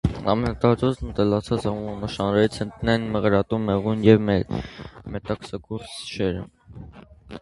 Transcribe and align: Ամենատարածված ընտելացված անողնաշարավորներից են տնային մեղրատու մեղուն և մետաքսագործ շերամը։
Ամենատարածված 0.31 1.03
ընտելացված 1.07 1.67
անողնաշարավորներից 1.71 2.57
են 2.65 2.73
տնային 2.79 3.05
մեղրատու 3.17 3.61
մեղուն 3.67 4.03
և 4.09 4.27
մետաքսագործ 4.31 5.95
շերամը։ 5.99 7.09